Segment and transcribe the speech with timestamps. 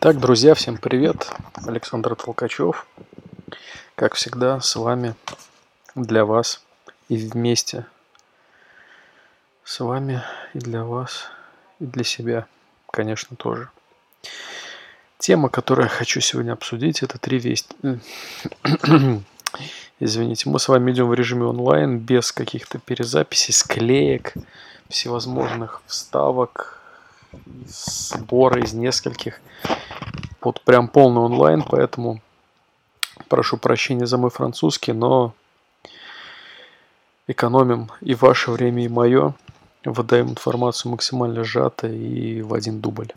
[0.00, 1.30] Так, друзья, всем привет!
[1.66, 2.86] Александр Толкачев.
[3.96, 5.14] Как всегда, с вами
[5.94, 6.62] для вас
[7.10, 7.84] и вместе
[9.62, 10.22] с вами
[10.54, 11.26] и для вас
[11.80, 12.46] и для себя,
[12.90, 13.68] конечно, тоже.
[15.18, 17.76] Тема, которую я хочу сегодня обсудить, это три вести.
[20.00, 24.32] Извините, мы с вами идем в режиме онлайн, без каких-то перезаписей, склеек,
[24.88, 26.80] всевозможных вставок,
[27.66, 29.40] сбора из нескольких
[30.40, 32.20] вот прям полный онлайн, поэтому
[33.28, 35.34] прошу прощения за мой французский, но
[37.26, 39.34] экономим и ваше время, и мое.
[39.84, 43.12] Выдаем информацию максимально сжато и в один дубль.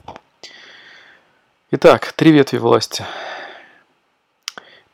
[1.72, 3.06] Итак, три ветви власти.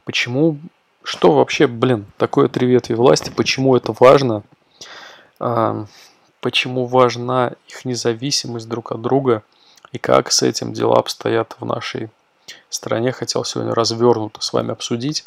[0.03, 0.57] Почему,
[1.03, 4.41] что вообще, блин, такое три ветви власти, почему это важно,
[5.39, 5.85] а,
[6.41, 9.43] почему важна их независимость друг от друга
[9.91, 12.09] и как с этим дела обстоят в нашей
[12.69, 15.23] стране хотел сегодня развернуто с вами обсудить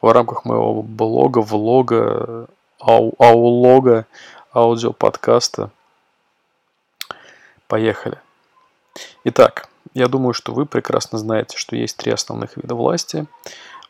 [0.00, 2.48] в рамках моего блога, влога,
[2.80, 4.06] ау, аулога,
[4.54, 5.70] аудиоподкаста.
[7.66, 8.18] Поехали.
[9.24, 13.26] Итак, я думаю, что вы прекрасно знаете, что есть три основных вида власти.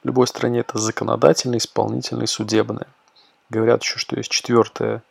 [0.03, 2.87] В любой стране это законодательная, исполнительная и.
[3.51, 5.03] Говорят еще, что есть четвертая,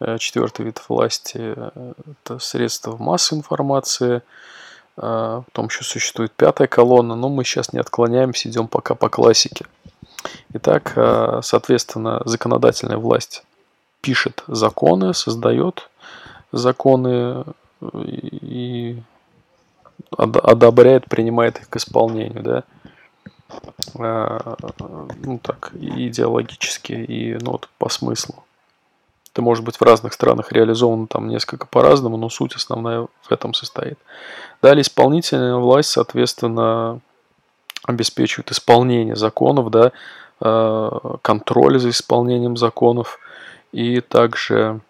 [0.00, 1.92] э, четвертый вид власти э,–
[2.24, 4.22] это средства массовой информации–
[5.02, 9.64] а, потом еще существует пятая колонна, но мы сейчас не отклоняемся, идем пока по классике.
[10.52, 13.42] Итак, а, соответственно, законодательная власть
[14.02, 15.88] пишет законы, создает
[16.52, 17.44] законы
[17.92, 19.02] и
[20.16, 22.64] одобряет, принимает их к исполнению, да,
[23.98, 24.56] а,
[25.24, 28.44] ну так, идеологически и ну, вот, по смыслу.
[29.32, 33.54] Это может быть в разных странах реализовано там несколько по-разному, но суть основная в этом
[33.54, 33.98] состоит.
[34.60, 37.00] Далее исполнительная власть, соответственно,
[37.84, 39.92] обеспечивает исполнение законов, да,
[40.40, 40.90] э,
[41.22, 43.20] контроль за исполнением законов
[43.70, 44.80] и также,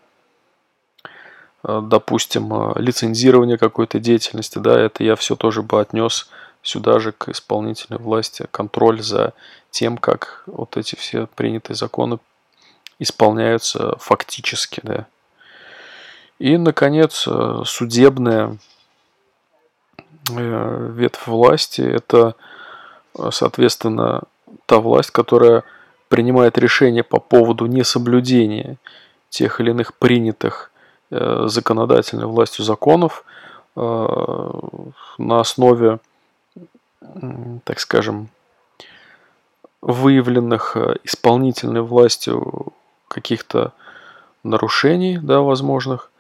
[1.65, 6.31] э, допустим, лицензирование какой-то деятельности, да, это я все тоже бы отнес
[6.63, 9.35] сюда же к исполнительной власти, контроль за
[9.71, 12.19] тем, как вот эти все принятые законы
[13.01, 15.07] исполняются фактически, да.
[16.39, 18.57] И, наконец, э, судебная
[20.31, 22.35] э, ветвь власти– это,
[23.19, 24.23] э, соответственно,
[24.67, 25.65] та власть, которая
[26.09, 28.77] принимает решения по поводу несоблюдения
[29.29, 30.71] тех или иных принятых
[31.11, 33.25] законодательной властью законов
[33.75, 35.99] на основе,
[37.65, 38.29] так скажем,
[39.81, 42.73] выявленных исполнительной властью
[43.11, 43.73] каких-то
[44.45, 46.11] нарушений, да, возможных,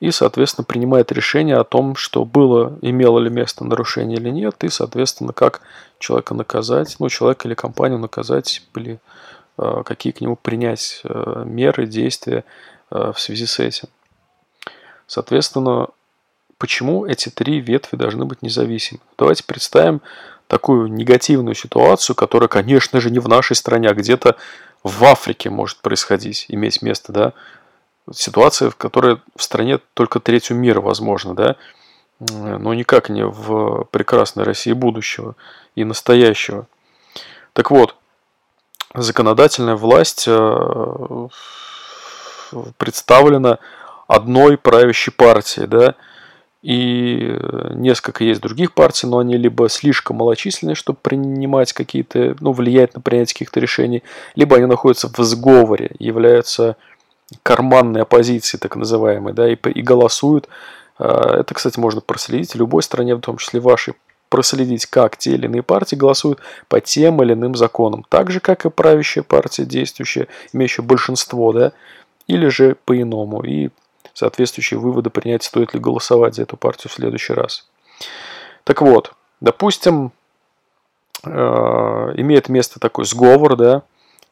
[0.00, 4.68] и, соответственно, принимает решение о том, что было, имело ли место нарушение или нет, и,
[4.68, 5.60] соответственно, как
[5.98, 8.98] человека наказать, ну, человека или компанию наказать, или
[9.58, 12.44] э, какие к нему принять э, меры, действия
[12.90, 13.88] э, в связи с этим.
[15.06, 15.88] Соответственно,
[16.56, 19.00] почему эти три ветви должны быть независимы?
[19.18, 20.00] Давайте представим
[20.46, 24.36] такую негативную ситуацию, которая, конечно же, не в нашей стране, а где-то
[24.82, 27.32] в Африке может происходить, иметь место, да,
[28.12, 31.56] ситуация, в которой в стране только третью мира возможно, да,
[32.18, 35.36] но никак не в прекрасной России будущего
[35.74, 36.66] и настоящего.
[37.52, 37.96] Так вот,
[38.94, 41.28] законодательная власть э,
[42.76, 43.58] представлена
[44.06, 45.94] одной правящей партией, да,
[46.62, 47.38] и
[47.70, 53.00] несколько есть других партий, но они либо слишком малочисленные, чтобы принимать какие-то, ну, влиять на
[53.00, 54.02] принятие каких-то решений,
[54.34, 56.76] либо они находятся в сговоре, являются
[57.42, 60.48] карманной оппозицией, так называемой, да, и, и голосуют.
[60.98, 63.94] А, это, кстати, можно проследить в любой стране, в том числе вашей,
[64.28, 68.04] проследить, как те или иные партии голосуют по тем или иным законам.
[68.08, 71.72] Так же, как и правящая партия, действующая, имеющая большинство, да,
[72.26, 73.42] или же по-иному.
[73.42, 73.70] И
[74.14, 77.68] соответствующие выводы принять, стоит ли голосовать за эту партию в следующий раз.
[78.64, 80.12] Так вот, допустим,
[81.24, 83.82] э, имеет место такой сговор, да,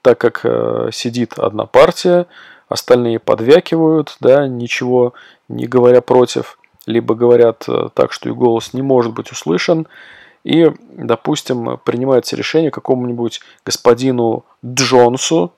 [0.02, 2.26] так как э, сидит одна партия,
[2.68, 5.14] остальные подвякивают, да, ничего
[5.48, 9.86] не говоря против, либо говорят э, так, что их голос не может быть услышан,
[10.44, 15.52] и, допустим, принимается решение какому-нибудь господину Джонсу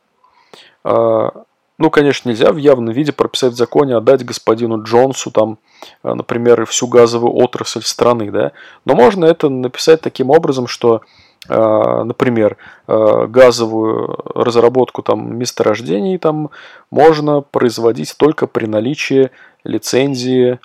[1.81, 5.59] ну, конечно, нельзя в явном виде прописать в законе, отдать господину Джонсу, там,
[6.05, 8.53] э, например, всю газовую отрасль страны, да.
[8.85, 11.01] Но можно это написать таким образом, что,
[11.49, 16.51] э, например, э, газовую разработку там месторождений там
[16.91, 19.31] можно производить только при наличии
[19.65, 20.59] лицензии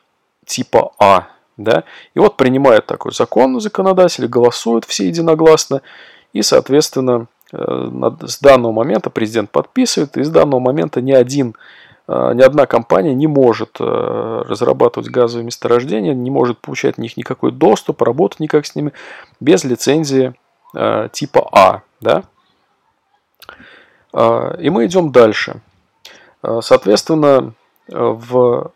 [0.46, 1.86] типа А, Да?
[2.14, 5.82] И вот принимают такой закон законодатели, голосуют все единогласно,
[6.34, 11.56] и, соответственно, с данного момента президент подписывает, и с данного момента ни один
[12.08, 17.18] э, ни одна компания не может э, разрабатывать газовые месторождения, не может получать в них
[17.18, 18.92] никакой доступ, работать никак с ними
[19.40, 20.34] без лицензии
[21.14, 21.84] типа А.
[22.02, 22.24] Да?
[24.60, 25.62] И мы идем дальше.
[26.60, 27.54] Соответственно,
[27.88, 28.72] в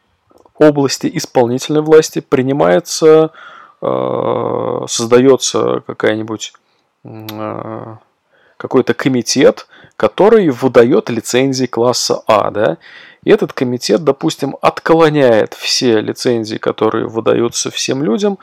[0.60, 3.32] области исполнительной власти принимается,
[3.82, 6.54] э, создается какая-нибудь
[7.06, 7.96] э,
[8.60, 12.78] какой-то комитет, который выдает лицензии класса А, да,
[13.24, 18.38] и этот комитет, допустим, отклоняет все лицензии, которые выдаются всем людям,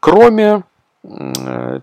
[0.00, 0.64] кроме
[1.04, 1.80] э,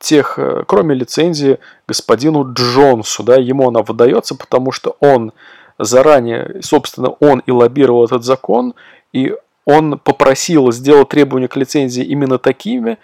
[0.00, 5.32] тех, кроме лицензии господину Джонсу, да, ему она выдается, потому что он
[5.78, 8.74] заранее, собственно, он и лоббировал этот закон,
[9.12, 12.98] и он попросил сделать требования к лицензии именно такими,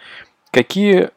[0.51, 1.11] какие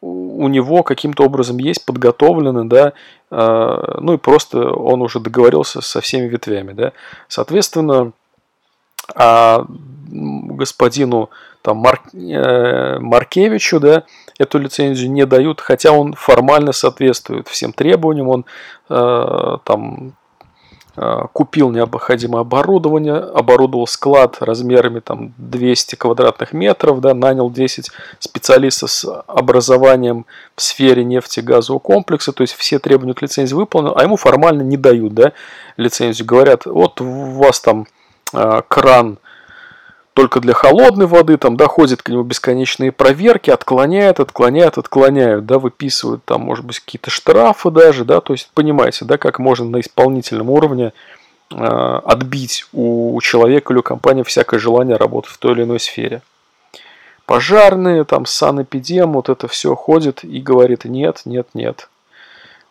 [0.00, 2.92] у него каким-то образом есть подготовлены, да,
[3.30, 6.92] э, ну и просто он уже договорился со всеми ветвями, да.
[7.28, 8.12] Соответственно,
[9.14, 9.64] а
[10.08, 11.30] господину
[11.62, 14.04] там, Марк, э, Маркевичу, да,
[14.38, 18.44] эту лицензию не дают, хотя он формально соответствует всем требованиям, он
[18.88, 20.12] э, там
[21.32, 29.22] купил необходимое оборудование, оборудовал склад размерами там 200 квадратных метров, да, нанял 10 специалистов с
[29.26, 34.62] образованием в сфере нефтегазового комплекса, то есть все требования к лицензии выполнены, а ему формально
[34.62, 35.32] не дают да,
[35.76, 36.26] лицензию.
[36.26, 37.86] Говорят, вот у вас там
[38.32, 39.18] э, кран
[40.16, 45.58] только для холодной воды, там, да, ходят к нему бесконечные проверки, отклоняют, отклоняют, отклоняют, да,
[45.58, 49.78] выписывают там, может быть, какие-то штрафы даже, да, то есть, понимаете, да, как можно на
[49.80, 50.94] исполнительном уровне
[51.50, 56.22] э, отбить у человека или у компании всякое желание работать в той или иной сфере.
[57.26, 61.90] Пожарные, там, санэпидем, вот это все ходит и говорит нет, нет, нет,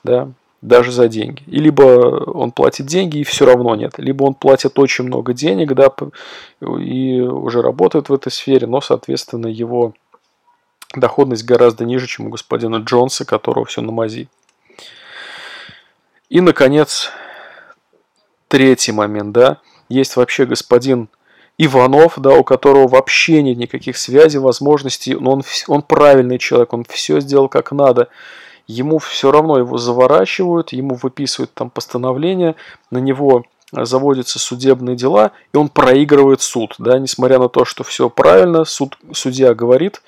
[0.04, 0.30] да,
[0.68, 1.44] даже за деньги.
[1.48, 5.74] И либо он платит деньги и все равно нет, либо он платит очень много денег,
[5.74, 5.92] да,
[6.62, 9.94] и уже работает в этой сфере, но, соответственно, его
[10.96, 14.28] доходность гораздо ниже, чем у господина Джонса, которого все на мази.
[16.30, 17.12] И, наконец,
[18.48, 19.58] третий момент, да,
[19.90, 21.10] есть вообще господин
[21.58, 26.84] Иванов, да, у которого вообще нет никаких связей, возможностей, но он, он правильный человек, он
[26.86, 28.10] все сделал как надо
[28.68, 32.56] ему все равно его заворачивают, ему выписывают там постановление,
[32.92, 38.10] на него заводятся судебные дела, и он проигрывает суд, да, несмотря на то, что все
[38.10, 40.02] правильно, суд, судья говорит,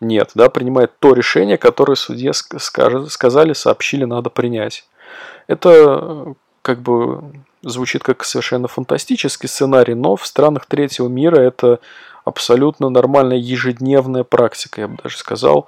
[0.00, 4.86] нет, да, принимает то решение, которое судье скажет, сказали, сообщили, надо принять.
[5.46, 7.22] Это как бы
[7.62, 11.80] звучит как совершенно фантастический сценарий, но в странах третьего мира это
[12.24, 15.66] абсолютно нормальная ежедневная практика, я бы даже сказал.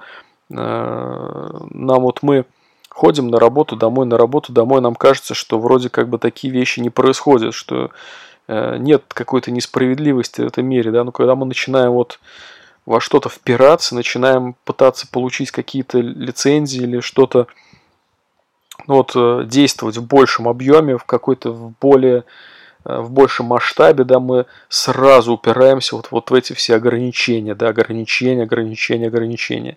[0.50, 2.44] Э, нам вот мы
[2.88, 6.80] ходим на работу домой, на работу домой, нам кажется, что вроде как бы такие вещи
[6.80, 7.90] не происходят, что
[8.48, 12.18] э, нет какой-то несправедливости в этом мире, да, но когда мы начинаем вот
[12.86, 17.46] во что-то впираться, начинаем пытаться получить какие-то лицензии или что-то,
[18.86, 22.24] ну вот, э, действовать в большем объеме, в какой-то в более
[22.84, 28.44] в большем масштабе, да, мы сразу упираемся вот, вот в эти все ограничения, да, ограничения,
[28.44, 29.76] ограничения, ограничения.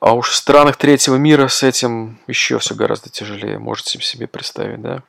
[0.00, 4.80] А уж в странах третьего мира с этим еще все гораздо тяжелее, можете себе представить,
[4.80, 5.02] да?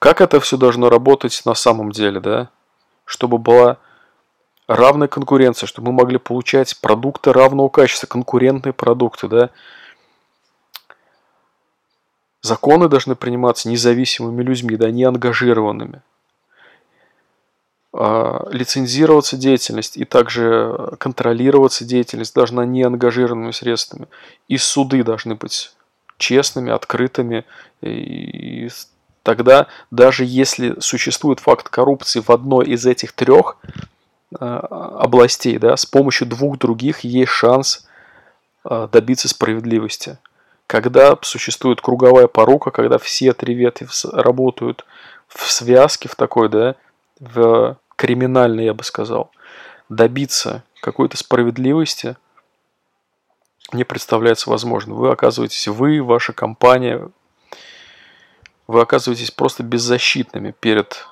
[0.00, 2.50] Как это все должно работать на самом деле, да?
[3.04, 3.78] Чтобы была
[4.66, 9.50] равная конкуренция, чтобы мы могли получать продукты равного качества, конкурентные продукты, да?
[12.40, 16.02] Законы должны приниматься независимыми людьми, да, не ангажированными.
[17.96, 24.08] А, лицензироваться деятельность и также контролироваться деятельность должна не ангажированными средствами.
[24.48, 25.72] И суды должны быть
[26.18, 27.44] честными, открытыми.
[27.82, 28.68] И
[29.22, 33.58] тогда, даже если существует факт коррупции в одной из этих трех
[34.40, 37.86] а, областей, да, с помощью двух других есть шанс
[38.64, 40.18] а, добиться справедливости.
[40.66, 44.84] Когда существует круговая порука, когда все три ветви работают
[45.28, 46.74] в связке, в такой, да,
[47.20, 49.30] в криминальный, я бы сказал,
[49.88, 52.16] добиться какой-то справедливости
[53.72, 54.96] не представляется возможным.
[54.96, 57.10] Вы оказываетесь, вы, ваша компания,
[58.66, 61.06] вы оказываетесь просто беззащитными перед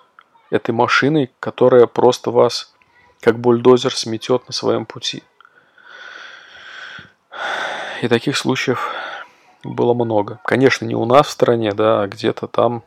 [0.50, 2.74] этой машиной, которая просто вас,
[3.20, 5.22] как бульдозер, сметет на своем пути.
[8.02, 8.90] И таких случаев
[9.64, 10.40] было много.
[10.44, 12.82] Конечно, не у нас в стране, да, а где-то там,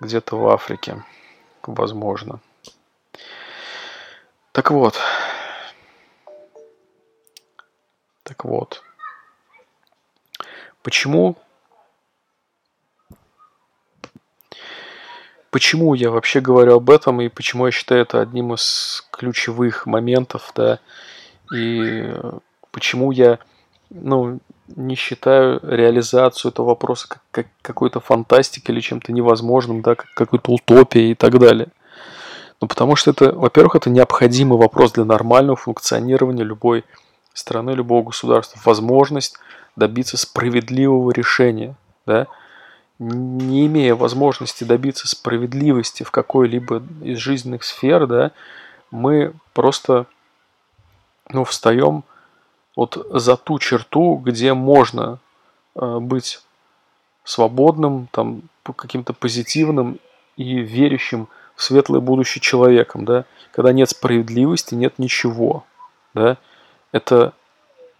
[0.00, 1.04] где-то в Африке,
[1.62, 2.40] возможно.
[4.52, 4.98] Так вот.
[8.24, 8.82] Так вот.
[10.82, 11.36] Почему?
[15.50, 20.52] Почему я вообще говорю об этом и почему я считаю это одним из ключевых моментов,
[20.54, 20.78] да,
[21.52, 22.38] и э,
[22.70, 23.40] почему я,
[23.90, 24.38] ну,
[24.68, 30.52] не считаю реализацию этого вопроса как, как какой-то фантастикой или чем-то невозможным, да, как какой-то
[30.52, 31.68] утопией и так далее.
[32.60, 36.84] Ну, потому что это, во-первых, это необходимый вопрос для нормального функционирования любой
[37.32, 38.60] страны, любого государства.
[38.64, 39.38] Возможность
[39.76, 41.74] добиться справедливого решения,
[42.06, 42.26] да,
[42.98, 48.32] не имея возможности добиться справедливости в какой-либо из жизненных сфер, да,
[48.90, 50.04] мы просто
[51.30, 52.04] ну, встаем
[52.76, 55.18] вот за ту черту, где можно
[55.76, 56.42] э, быть
[57.24, 59.98] свободным, там, каким-то позитивным
[60.36, 61.28] и верящим
[61.62, 65.64] светлое будущее человеком, да, когда нет справедливости, нет ничего,
[66.14, 66.38] да,
[66.92, 67.32] это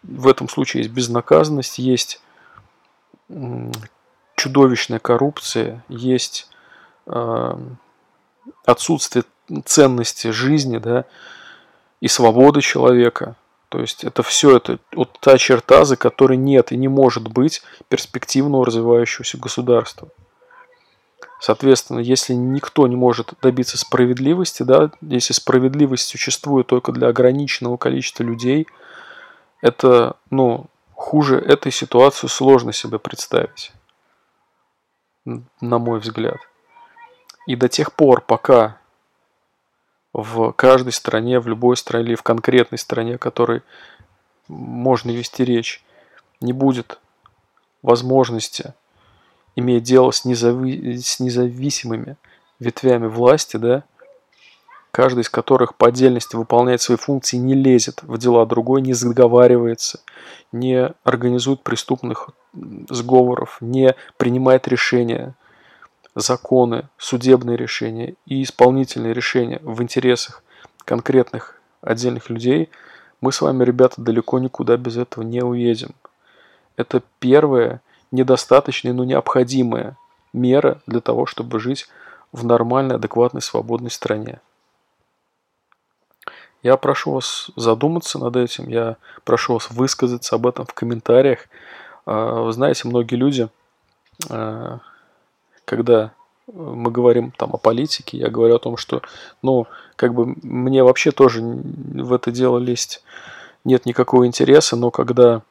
[0.03, 2.21] в этом случае есть безнаказанность, есть
[4.37, 6.49] чудовищная коррупция, есть
[7.07, 7.59] э,
[8.65, 9.25] отсутствие
[9.65, 11.05] ценности жизни, да,
[12.01, 13.37] и свободы человека.
[13.69, 17.63] То есть это все это вот та черта, за которой нет и не может быть
[17.89, 20.09] перспективного развивающегося государства.
[21.41, 28.25] Соответственно, если никто не может добиться справедливости, да, если справедливость существует только для ограниченного количества
[28.25, 28.67] людей,
[29.63, 33.73] это, ну, хуже этой ситуации сложно себе представить
[35.25, 36.37] на мой взгляд.
[37.47, 38.79] И до тех пор, пока
[40.13, 43.63] в каждой стране, в любой стране или в конкретной стране, о которой
[44.47, 45.83] можно вести речь,
[46.41, 46.99] не будет
[47.81, 48.75] возможности
[49.57, 50.99] иметь дело с, незави...
[50.99, 52.17] с независимыми
[52.59, 53.85] ветвями власти, да,
[54.91, 60.01] каждый из которых по отдельности выполняет свои функции, не лезет в дела другой, не заговаривается,
[60.53, 62.31] не организует преступных
[62.89, 65.35] сговоров, не принимает решения,
[66.15, 70.43] законы, судебные решения и исполнительные решения в интересах
[70.85, 72.69] конкретных отдельных людей,
[73.21, 75.95] мы с вами, ребята, далеко никуда без этого не уедем.
[76.77, 79.97] Это первая, недостаточная, но необходимая
[80.33, 81.89] мера для того, чтобы жить
[82.33, 84.41] в нормальной, адекватной, свободной стране.
[86.63, 91.47] Я прошу вас задуматься над этим, я прошу вас высказаться об этом в комментариях.
[92.05, 93.49] А, вы знаете, многие люди,
[94.29, 94.81] а,
[95.65, 96.13] когда
[96.53, 99.03] мы говорим там о политике, я говорю о том, что,
[99.41, 103.03] ну, как бы мне вообще тоже в это дело лезть
[103.65, 105.43] нет никакого интереса, но когда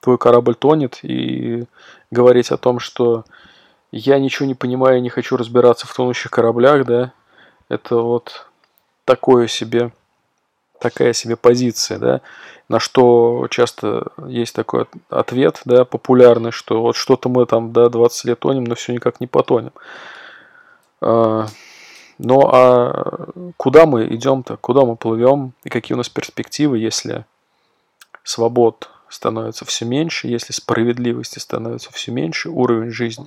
[0.00, 1.64] твой корабль тонет и
[2.10, 3.24] говорить о том, что
[3.90, 7.12] я ничего не понимаю, не хочу разбираться в тонущих кораблях, да,
[7.68, 8.46] это вот
[9.04, 9.92] такое себе
[10.78, 12.20] такая себе позиция, да,
[12.68, 18.24] на что часто есть такой ответ, да, популярный, что вот что-то мы там, да, 20
[18.24, 19.72] лет тонем, но все никак не потонем.
[21.00, 21.46] А,
[22.18, 25.52] ну а куда мы идем-то, куда мы плывем?
[25.64, 27.24] И какие у нас перспективы, если
[28.22, 33.26] свобод становится все меньше, если справедливости становится все меньше, уровень жизни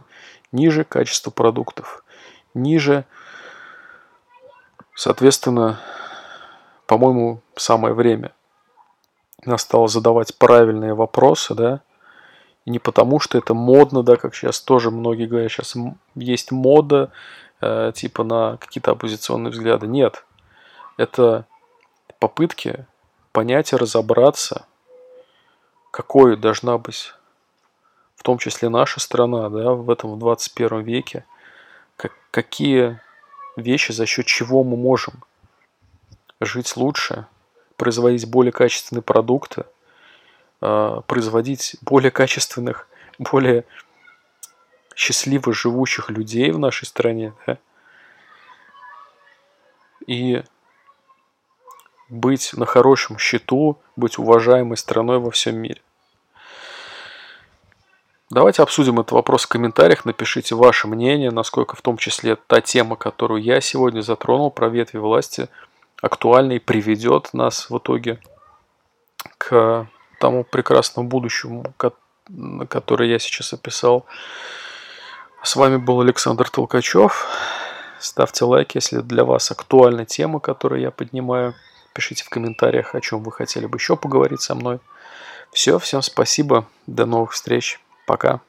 [0.51, 2.03] ниже, качество продуктов
[2.53, 3.05] ниже,
[4.95, 5.79] соответственно,
[6.85, 8.33] по-моему, самое время
[9.45, 11.81] настало задавать правильные вопросы, да,
[12.65, 15.75] и не потому, что это модно, да, как сейчас тоже многие говорят, сейчас
[16.15, 17.11] есть мода,
[17.59, 19.87] э, типа на какие-то оппозиционные взгляды.
[19.87, 20.25] Нет,
[20.97, 21.45] это
[22.19, 22.85] попытки
[23.31, 24.65] понять и разобраться,
[25.91, 27.13] какой должна быть,
[28.15, 31.25] в том числе наша страна, да, в этом в 21 веке,
[31.97, 32.99] как, какие
[33.57, 35.23] вещи, за счет чего мы можем
[36.39, 37.27] жить лучше,
[37.75, 39.65] производить более качественные продукты,
[40.61, 42.87] а, производить более качественных,
[43.19, 43.65] более
[44.95, 47.57] счастливо живущих людей в нашей стране, да?
[50.07, 50.43] и
[52.11, 55.81] быть на хорошем счету, быть уважаемой страной во всем мире.
[58.29, 62.95] Давайте обсудим этот вопрос в комментариях, напишите ваше мнение, насколько в том числе та тема,
[62.95, 65.49] которую я сегодня затронул про ветви власти–
[66.01, 68.19] актуальный приведет нас в итоге
[69.37, 69.87] к
[70.19, 71.73] тому прекрасному будущему,
[72.67, 74.05] который я сейчас описал.
[75.43, 77.27] С вами был Александр Толкачев.
[77.99, 81.53] Ставьте лайк, если для вас актуальна тема, которую я поднимаю.
[81.93, 84.79] Пишите в комментариях, о чем вы хотели бы еще поговорить со мной.
[85.51, 86.67] Все, всем спасибо.
[86.87, 87.79] До новых встреч.
[88.07, 88.41] Пока.